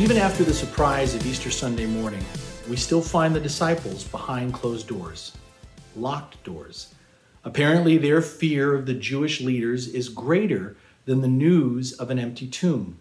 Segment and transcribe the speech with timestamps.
[0.00, 2.24] Even after the surprise of Easter Sunday morning,
[2.70, 5.36] we still find the disciples behind closed doors,
[5.94, 6.94] locked doors.
[7.44, 10.74] Apparently, their fear of the Jewish leaders is greater
[11.04, 12.98] than the news of an empty tomb,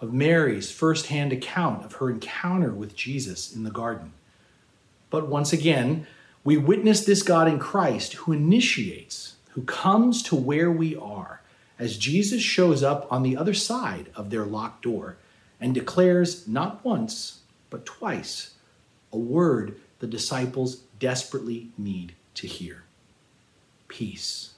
[0.00, 4.14] of Mary's firsthand account of her encounter with Jesus in the garden.
[5.10, 6.06] But once again,
[6.42, 11.42] we witness this God in Christ who initiates, who comes to where we are,
[11.78, 15.18] as Jesus shows up on the other side of their locked door
[15.60, 18.54] and declares not once, but twice,
[19.12, 22.84] a word the disciples desperately need to hear
[23.90, 24.54] Peace.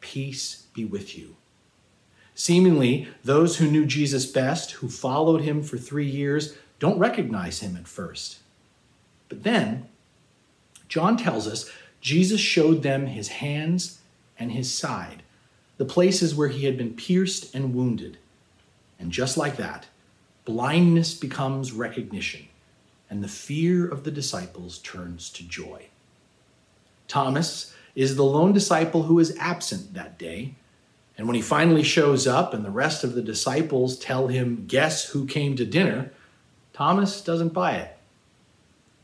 [0.00, 1.34] Peace be with you.
[2.34, 7.76] Seemingly, those who knew Jesus best, who followed him for three years, don't recognize him
[7.76, 8.38] at first.
[9.28, 9.88] But then,
[10.88, 14.00] John tells us Jesus showed them his hands
[14.38, 15.24] and his side,
[15.76, 18.16] the places where he had been pierced and wounded.
[18.98, 19.86] And just like that,
[20.44, 22.48] blindness becomes recognition,
[23.08, 25.86] and the fear of the disciples turns to joy.
[27.08, 30.54] Thomas is the lone disciple who is absent that day.
[31.18, 35.10] And when he finally shows up and the rest of the disciples tell him, Guess
[35.10, 36.12] who came to dinner?
[36.72, 37.96] Thomas doesn't buy it.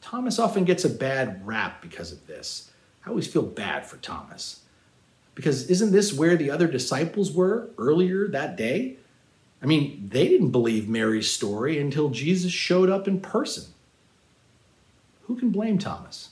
[0.01, 2.71] Thomas often gets a bad rap because of this.
[3.05, 4.61] I always feel bad for Thomas.
[5.35, 8.97] Because isn't this where the other disciples were earlier that day?
[9.63, 13.65] I mean, they didn't believe Mary's story until Jesus showed up in person.
[15.23, 16.31] Who can blame Thomas?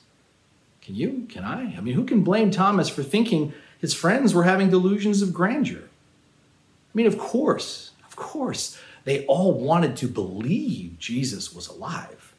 [0.81, 1.25] Can you?
[1.29, 1.75] Can I?
[1.75, 5.81] I mean, who can blame Thomas for thinking his friends were having delusions of grandeur?
[5.83, 12.33] I mean, of course, of course, they all wanted to believe Jesus was alive.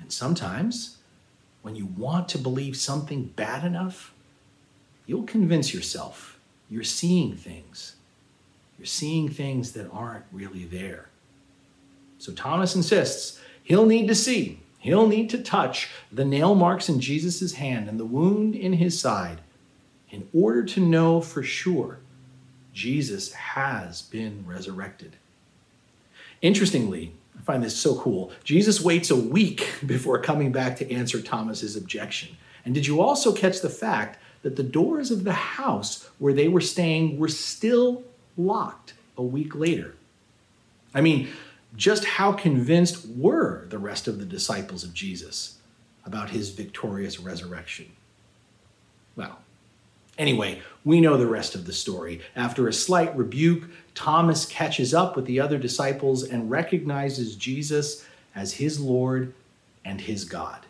[0.00, 0.98] And sometimes,
[1.62, 4.12] when you want to believe something bad enough,
[5.06, 6.38] you'll convince yourself
[6.68, 7.96] you're seeing things
[8.78, 11.08] you're seeing things that aren't really there.
[12.18, 17.00] So Thomas insists he'll need to see, he'll need to touch the nail marks in
[17.00, 19.40] Jesus' hand and the wound in his side
[20.10, 21.98] in order to know for sure
[22.72, 25.16] Jesus has been resurrected.
[26.40, 28.32] Interestingly, I find this so cool.
[28.44, 32.36] Jesus waits a week before coming back to answer Thomas's objection.
[32.64, 36.48] And did you also catch the fact that the doors of the house where they
[36.48, 38.02] were staying were still
[38.36, 39.94] locked a week later.
[40.94, 41.28] I mean,
[41.76, 45.58] just how convinced were the rest of the disciples of Jesus
[46.04, 47.92] about his victorious resurrection?
[49.16, 49.38] Well,
[50.18, 52.20] anyway, we know the rest of the story.
[52.36, 58.04] After a slight rebuke, Thomas catches up with the other disciples and recognizes Jesus
[58.34, 59.34] as his Lord
[59.84, 60.66] and his God.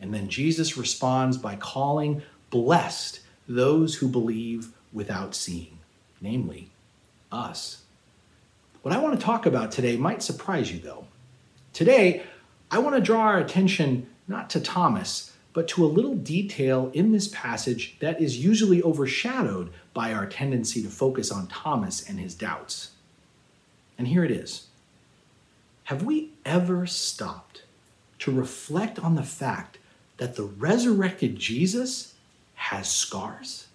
[0.00, 5.75] And then Jesus responds by calling blessed those who believe without seeing
[6.26, 6.68] namely
[7.30, 7.82] us.
[8.82, 11.06] What I want to talk about today might surprise you, though.
[11.72, 12.24] Today,
[12.70, 17.12] I want to draw our attention not to Thomas, but to a little detail in
[17.12, 22.34] this passage that is usually overshadowed by our tendency to focus on Thomas and his
[22.34, 22.90] doubts.
[23.96, 24.66] And here it is
[25.84, 27.62] Have we ever stopped
[28.18, 29.78] to reflect on the fact
[30.16, 32.14] that the resurrected Jesus
[32.54, 33.65] has scars?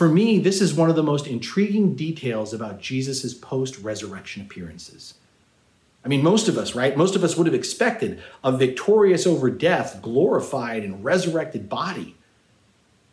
[0.00, 5.12] For me, this is one of the most intriguing details about Jesus' post resurrection appearances.
[6.02, 6.96] I mean, most of us, right?
[6.96, 12.16] Most of us would have expected a victorious over death, glorified, and resurrected body.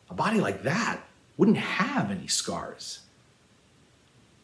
[0.09, 1.01] A body like that
[1.35, 3.01] wouldn't have any scars.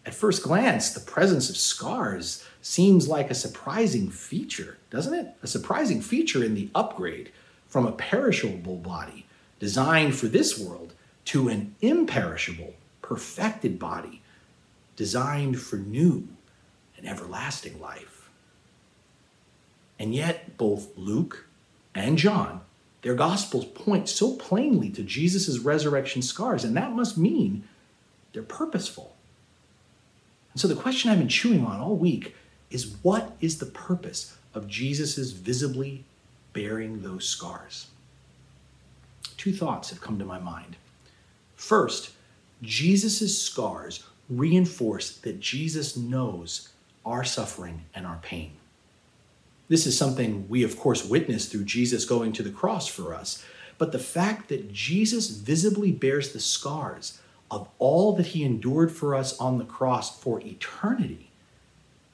[0.05, 5.33] At first glance, the presence of scars seems like a surprising feature, doesn't it?
[5.43, 7.31] A surprising feature in the upgrade
[7.69, 9.27] from a perishable body
[9.59, 10.93] designed for this world
[11.25, 14.21] to an imperishable, perfected body
[14.95, 16.27] designed for new
[16.97, 18.29] and everlasting life.
[19.99, 21.47] And yet, both Luke
[21.95, 22.61] and John,
[23.01, 27.67] their gospels point so plainly to Jesus' resurrection scars, and that must mean
[28.31, 29.15] they're purposeful.
[30.53, 32.35] And so the question I've been chewing on all week
[32.69, 36.05] is what is the purpose of Jesus' visibly
[36.53, 37.87] bearing those scars?
[39.37, 40.75] Two thoughts have come to my mind.
[41.63, 42.11] First,
[42.61, 46.67] Jesus' scars reinforce that Jesus knows
[47.05, 48.51] our suffering and our pain.
[49.69, 53.45] This is something we, of course, witness through Jesus going to the cross for us.
[53.77, 59.15] But the fact that Jesus visibly bears the scars of all that he endured for
[59.15, 61.31] us on the cross for eternity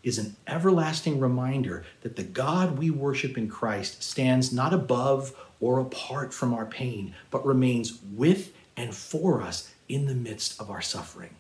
[0.04, 5.80] is an everlasting reminder that the God we worship in Christ stands not above or
[5.80, 10.82] apart from our pain, but remains with and for us in the midst of our
[10.82, 11.36] suffering.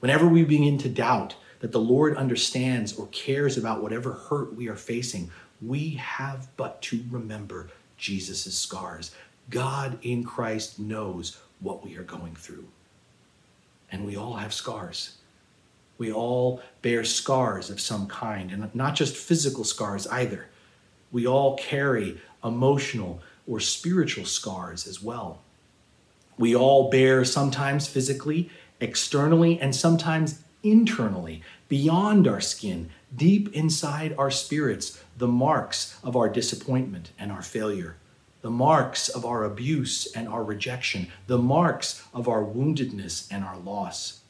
[0.00, 4.68] Whenever we begin to doubt that the Lord understands or cares about whatever hurt we
[4.68, 5.30] are facing,
[5.62, 9.14] we have but to remember Jesus' scars.
[9.48, 12.66] God in Christ knows what we are going through.
[13.92, 15.18] And we all have scars.
[15.98, 20.46] We all bear scars of some kind, and not just physical scars either.
[21.12, 25.38] We all carry emotional or spiritual scars as well.
[26.36, 28.50] We all bear sometimes physically,
[28.80, 36.28] externally, and sometimes internally, beyond our skin, deep inside our spirits, the marks of our
[36.28, 37.96] disappointment and our failure,
[38.42, 43.58] the marks of our abuse and our rejection, the marks of our woundedness and our
[43.58, 44.20] loss.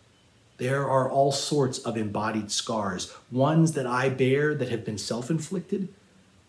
[0.58, 5.30] There are all sorts of embodied scars, ones that I bear that have been self
[5.30, 5.88] inflicted,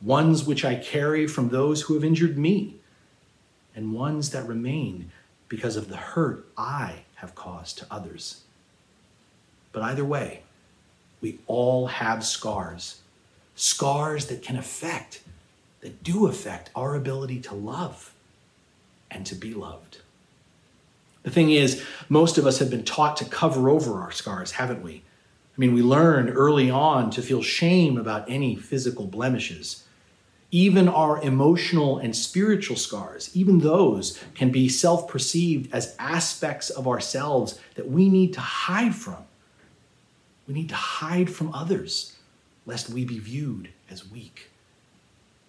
[0.02, 2.76] ones which I carry from those who have injured me,
[3.76, 5.12] and ones that remain
[5.50, 8.42] because of the hurt I have caused to others.
[9.72, 10.44] But either way,
[11.22, 13.02] we all have scars,
[13.56, 15.22] scars that can affect,
[15.82, 18.14] that do affect our ability to love
[19.10, 20.00] and to be loved.
[21.24, 24.84] The thing is, most of us have been taught to cover over our scars, haven't
[24.84, 25.02] we?
[25.58, 29.85] I mean, we learned early on to feel shame about any physical blemishes.
[30.56, 36.88] Even our emotional and spiritual scars, even those can be self perceived as aspects of
[36.88, 39.26] ourselves that we need to hide from.
[40.48, 42.16] We need to hide from others,
[42.66, 44.50] lest we be viewed as weak.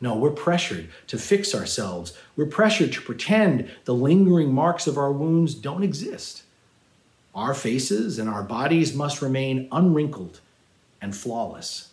[0.00, 2.12] No, we're pressured to fix ourselves.
[2.35, 6.43] We're pressured to pretend the lingering marks of our wounds don't exist.
[7.32, 10.41] Our faces and our bodies must remain unwrinkled
[11.00, 11.91] and flawless.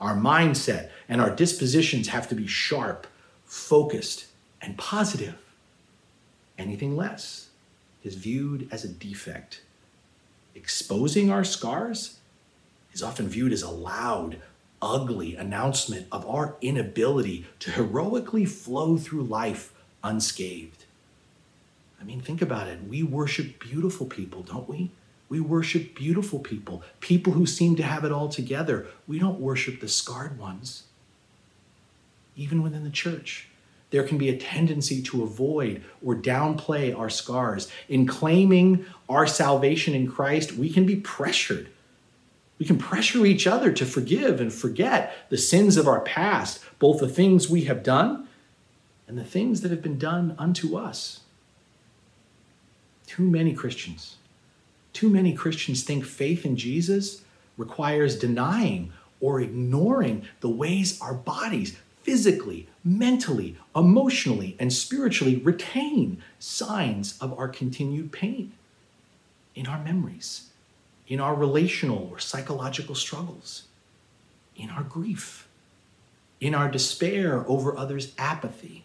[0.00, 3.06] Our mindset and our dispositions have to be sharp,
[3.44, 4.26] focused,
[4.60, 5.36] and positive.
[6.58, 7.48] Anything less
[8.02, 9.62] is viewed as a defect.
[10.54, 12.18] Exposing our scars
[12.92, 14.40] is often viewed as a loud,
[14.80, 19.72] ugly announcement of our inability to heroically flow through life
[20.02, 20.84] unscathed.
[22.00, 22.84] I mean, think about it.
[22.86, 24.90] We worship beautiful people, don't we?
[25.28, 28.86] We worship beautiful people, people who seem to have it all together.
[29.06, 30.84] We don't worship the scarred ones.
[32.36, 33.48] Even within the church,
[33.90, 37.70] there can be a tendency to avoid or downplay our scars.
[37.88, 41.70] In claiming our salvation in Christ, we can be pressured
[42.58, 47.00] we can pressure each other to forgive and forget the sins of our past, both
[47.00, 48.28] the things we have done
[49.06, 51.20] and the things that have been done unto us.
[53.06, 54.16] Too many Christians,
[54.96, 57.22] too many Christians think faith in Jesus
[57.56, 67.18] requires denying or ignoring the ways our bodies physically, mentally, emotionally, and spiritually retain signs
[67.20, 68.52] of our continued pain
[69.54, 70.46] in our memories
[71.06, 73.64] in our relational or psychological struggles,
[74.56, 75.46] in our grief,
[76.40, 78.84] in our despair over others' apathy,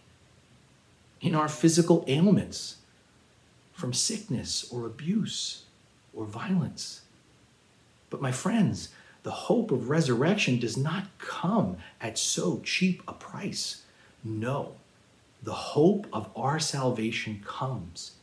[1.19, 2.77] in our physical ailments
[3.73, 5.63] from sickness or abuse
[6.13, 7.01] or violence.
[8.09, 8.89] But, my friends,
[9.23, 13.83] the hope of resurrection does not come at so cheap a price.
[14.23, 14.73] No,
[15.43, 18.13] the hope of our salvation comes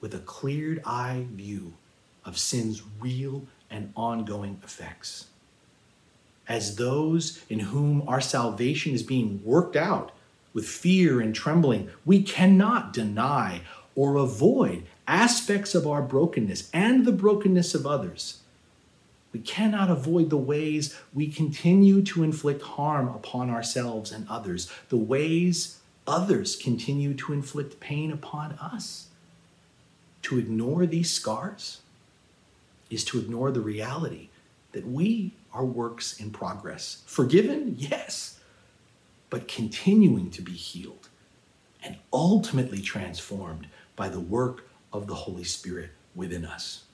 [0.00, 1.74] with a cleared eye view
[2.24, 5.26] of sin's real and ongoing effects.
[6.48, 10.12] As those in whom our salvation is being worked out
[10.54, 13.60] with fear and trembling, we cannot deny
[13.94, 18.40] or avoid aspects of our brokenness and the brokenness of others.
[19.32, 24.96] We cannot avoid the ways we continue to inflict harm upon ourselves and others, the
[24.96, 29.08] ways others continue to inflict pain upon us.
[30.22, 31.80] To ignore these scars
[32.90, 34.28] is to ignore the reality
[34.72, 37.02] that we are works in progress.
[37.06, 38.38] Forgiven, yes,
[39.30, 41.08] but continuing to be healed
[41.82, 46.84] and ultimately transformed by the work of the Holy Spirit within us.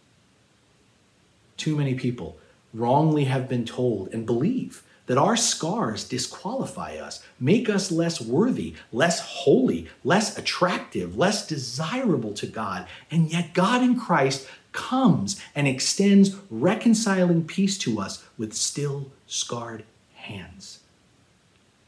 [1.56, 2.36] Too many people
[2.72, 8.74] wrongly have been told and believe that our scars disqualify us, make us less worthy,
[8.92, 12.86] less holy, less attractive, less desirable to God.
[13.10, 19.84] And yet, God in Christ comes and extends reconciling peace to us with still scarred
[20.14, 20.80] hands.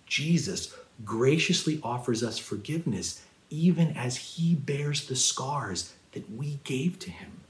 [0.07, 7.11] Jesus graciously offers us forgiveness even as he bears the scars that we gave to
[7.11, 7.41] him.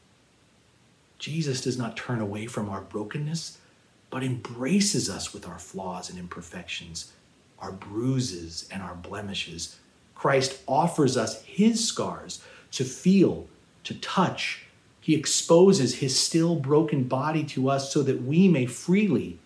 [1.18, 3.58] Jesus does not turn away from our brokenness
[4.10, 7.12] but embraces us with our flaws and imperfections,
[7.58, 9.76] our bruises and our blemishes.
[10.14, 13.46] Christ offers us his scars to feel,
[13.84, 14.64] to touch.
[15.00, 19.38] He exposes his still broken body to us so that we may freely,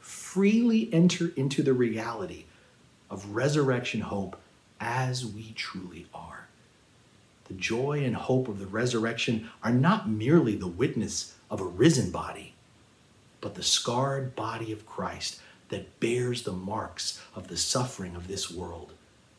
[0.00, 2.44] freely enter into the reality
[3.10, 4.40] of resurrection hope
[4.84, 6.46] as we truly are.
[7.46, 12.10] The joy and hope of the resurrection are not merely the witness of a risen
[12.10, 12.54] body
[13.44, 15.38] but the scarred body of Christ
[15.68, 18.94] that bears the marks of the suffering of this world,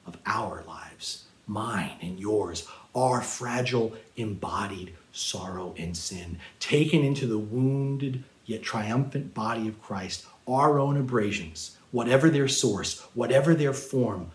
[0.06, 7.40] of our lives, mine and yours, our fragile, embodied sorrow and sin, taken into the
[7.40, 14.30] wounded yet triumphant body of Christ, our own abrasions, whatever their source, whatever their form,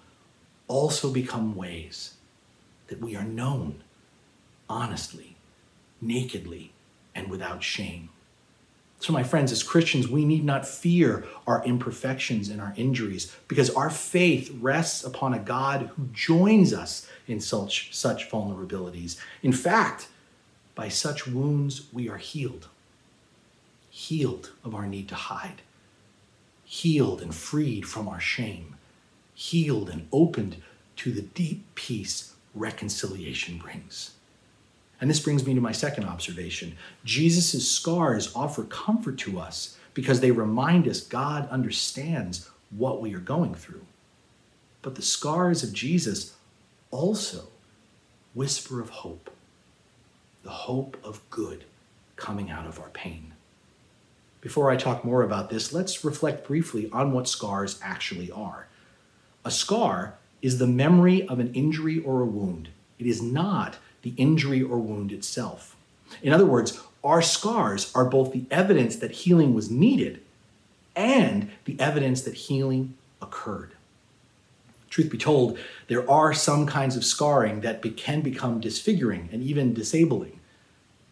[0.71, 2.15] also become ways
[2.87, 3.83] that we are known
[4.69, 5.37] honestly,
[6.01, 6.73] nakedly,
[7.15, 8.09] and without shame.
[9.01, 13.71] So, my friends, as Christians, we need not fear our imperfections and our injuries because
[13.71, 19.17] our faith rests upon a God who joins us in such, such vulnerabilities.
[19.43, 20.09] In fact,
[20.75, 22.69] by such wounds, we are healed.
[23.89, 25.63] Healed of our need to hide,
[26.65, 28.77] healed and freed from our shame,
[29.41, 30.55] healed and opened
[30.95, 34.11] to the deep peace reconciliation brings.
[35.01, 36.77] And this brings me to my second observation.
[37.07, 43.21] Jesus' scars offer comfort to us because they remind us God understands what we are
[43.21, 43.87] going through.
[44.83, 46.35] But the scars of Jesus
[46.91, 47.49] also
[48.35, 49.31] whisper of hope,
[50.43, 51.65] the hope of good
[52.17, 53.33] coming out of our pain.
[54.43, 58.67] Before I talk more about this, let's reflect briefly on what scars actually are.
[59.45, 62.69] A scar is the memory of an injury or a wound.
[62.99, 65.77] It is not the injury or wound itself.
[66.23, 70.21] In other words, our scars are both the evidence that healing was needed
[70.95, 73.73] and the evidence that healing occurred.
[74.91, 79.43] Truth be told, there are some kinds of scarring that be, can become disfiguring and
[79.43, 80.41] even disabling.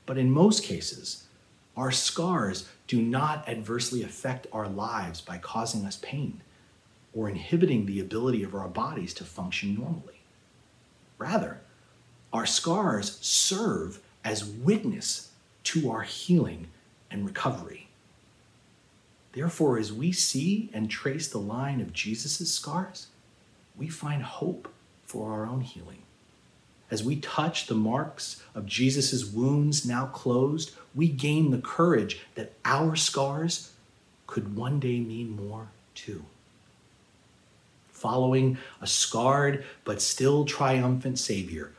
[0.04, 1.24] But in most cases,
[1.76, 6.40] our scars do not adversely affect our lives by causing us pain
[7.14, 10.20] or inhibiting the ability of our bodies to function normally.
[11.18, 11.60] Rather,
[12.32, 15.30] our scars serve as witness
[15.64, 16.68] to our healing
[17.10, 17.88] and recovery.
[19.32, 23.08] Therefore, as we see and trace the line of Jesus' scars,
[23.76, 24.68] we find hope
[25.04, 26.02] for our own healing.
[26.90, 32.52] As we touch the marks of Jesus' wounds now closed, we gain the courage that
[32.64, 33.72] our scars
[34.26, 36.24] could one day mean more too.
[37.98, 41.72] Following a scarred but still triumphant Savior,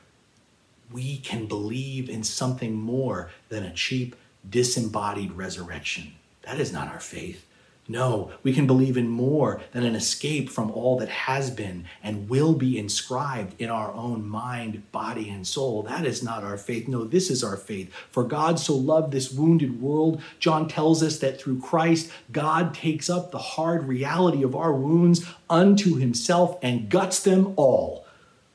[0.91, 4.17] we can believe in something more than a cheap,
[4.49, 6.15] disembodied resurrection.
[6.41, 7.45] That is not our faith.
[7.91, 12.29] No, we can believe in more than an escape from all that has been and
[12.29, 15.81] will be inscribed in our own mind, body, and soul.
[15.81, 16.88] That is not our faith.
[16.88, 17.91] No, this is our faith.
[18.12, 23.10] For God so loved this wounded world, John tells us that through Christ, God takes
[23.10, 28.05] up the hard reality of our wounds unto himself and guts them all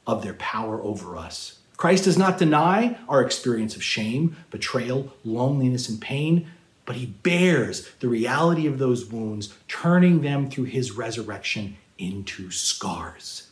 [0.07, 1.59] of their power over us.
[1.76, 6.49] Christ does not deny our experience of shame, betrayal, loneliness, and pain,
[6.87, 13.49] but he bears the reality of those wounds, turning them through his resurrection into scars.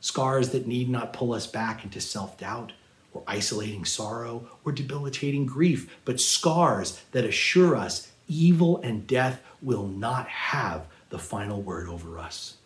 [0.00, 2.72] Scars that need not pull us back into self doubt
[3.12, 9.86] or isolating sorrow or debilitating grief, but scars that assure us evil and death will
[9.86, 12.58] not have the final word over us.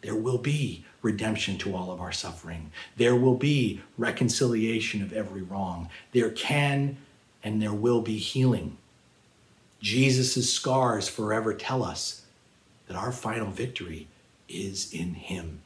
[0.00, 2.70] There will be redemption to all of our suffering.
[2.96, 5.88] There will be reconciliation of every wrong.
[6.12, 6.96] There can
[7.44, 8.78] and there will be healing.
[9.80, 12.24] Jesus' scars forever tell us
[12.88, 14.08] that our final victory
[14.48, 15.60] is in Him.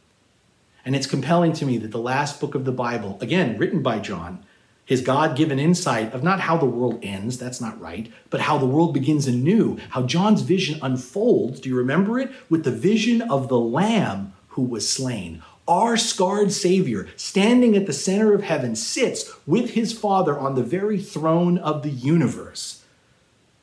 [0.85, 4.01] And it's compelling to me that the last book of the Bible, again, written by
[4.01, 4.45] John,
[4.89, 8.57] his God given insight of not how the world ends, that's not right, but how
[8.57, 11.61] the world begins anew, how John's vision unfolds.
[11.61, 12.33] Do you remember it?
[12.49, 15.43] With the vision of the Lamb who was slain.
[15.69, 20.63] Our scarred Savior, standing at the center of heaven, sits with his Father on the
[20.63, 22.83] very throne of the universe.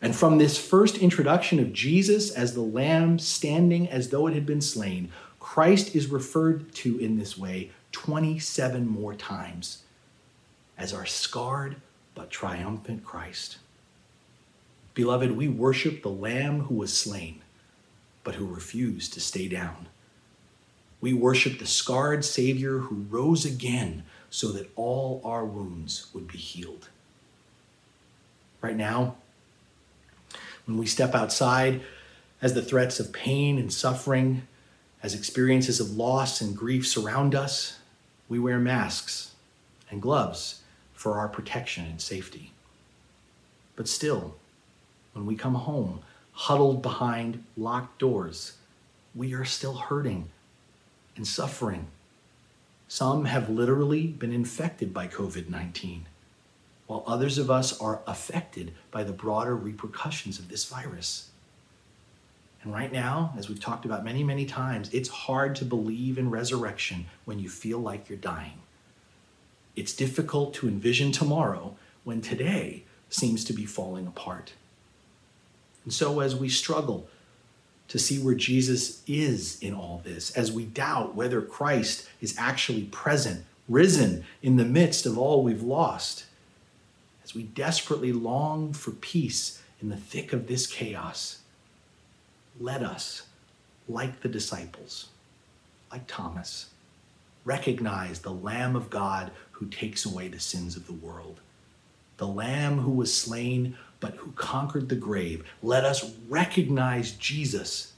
[0.04, 4.46] And from this first introduction of Jesus as the Lamb standing as though it had
[4.46, 9.84] been slain, Christ is referred to in this way 27 more times
[10.78, 11.78] as our scarred
[12.14, 13.58] but triumphant Christ.
[14.94, 17.42] Beloved, we worship the Lamb who was slain,
[18.24, 19.88] but who refused to stay down.
[21.02, 26.38] We worship the scarred Savior who rose again so that all our wounds would be
[26.38, 26.90] healed.
[28.62, 29.16] Right now,
[30.66, 31.82] when we step outside,
[32.42, 34.48] as the threats of pain and suffering,
[35.02, 37.80] as experiences of loss and grief surround us,
[38.28, 39.36] we wear masks
[39.90, 40.62] and gloves
[40.94, 42.52] for our protection and safety.
[43.76, 44.36] But still,
[45.14, 46.00] when we come home,
[46.32, 48.54] huddled behind locked doors,
[49.14, 50.30] we are still hurting
[51.16, 51.88] and suffering.
[52.88, 56.06] Some have literally been infected by COVID 19,
[56.88, 61.30] while others of us are affected by the broader repercussions of this virus.
[62.62, 66.32] And right now, as we've talked about many, many times, it's hard to believe in
[66.32, 68.60] resurrection when you feel like you're dying.
[69.76, 74.54] It's difficult to envision tomorrow when today seems to be falling apart.
[75.84, 77.08] And so, as we struggle
[77.88, 82.84] to see where Jesus is in all this, as we doubt whether Christ is actually
[82.86, 86.26] present, risen in the midst of all we've lost,
[87.24, 91.40] as we desperately long for peace in the thick of this chaos,
[92.60, 93.24] let us,
[93.88, 95.10] like the disciples,
[95.92, 96.70] like Thomas,
[97.44, 101.40] recognize the Lamb of God who takes away the sins of the world,
[102.18, 105.44] the Lamb who was slain but who conquered the grave.
[105.64, 107.94] Let us recognize Jesus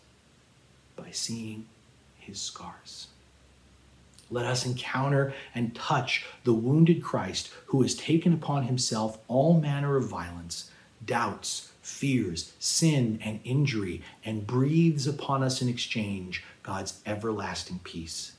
[0.95, 1.65] by seeing
[2.17, 3.07] his scars.
[4.31, 9.97] Let us encounter and touch the wounded Christ who has taken upon himself all manner
[9.97, 10.71] of violence,
[11.05, 18.31] doubts, fears, sin, and injury, and breathes upon us in exchange God's everlasting peace.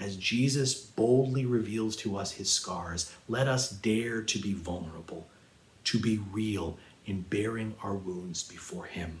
[0.00, 5.26] As Jesus boldly reveals to us his scars, let us dare to be vulnerable
[5.88, 6.76] to be real
[7.06, 9.20] in bearing our wounds before Him.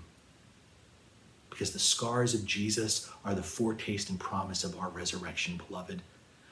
[1.48, 6.02] Because the scars of Jesus are the foretaste and promise of our resurrection, beloved.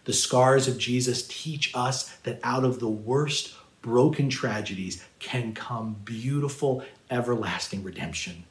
[0.04, 5.96] The scars of Jesus teach us that out of the worst broken tragedies can come
[6.04, 8.44] beautiful, everlasting redemption.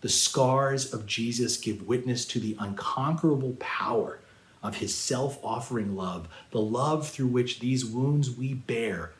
[0.00, 4.20] The scars of Jesus give witness to the unconquerable power
[4.62, 9.12] of his self offering love, the love through which these wounds we bear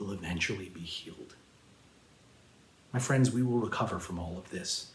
[0.00, 1.34] will eventually be healed.
[2.92, 4.90] My friends, we will recover from all of this.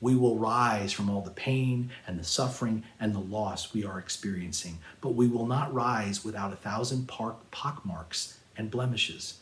[0.00, 3.98] We will rise from all the pain and the suffering and the loss we are
[3.98, 9.40] experiencing, but we will not rise without a thousand park pockmarks and blemishes.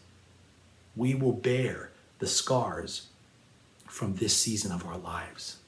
[0.97, 3.09] We will bear the scars
[3.87, 5.59] from this season of our lives.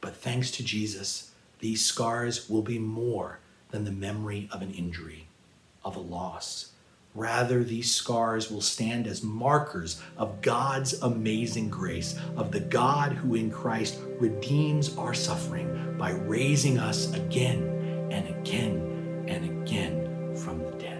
[0.00, 3.38] But thanks to Jesus, these scars will be more
[3.70, 5.26] than the memory of an injury,
[5.84, 6.72] of a loss,
[7.14, 13.36] Rather, these scars will stand as markers of God's amazing grace, of the God who
[13.36, 20.72] in Christ redeems our suffering by raising us again and again and again from the
[20.72, 20.93] dead.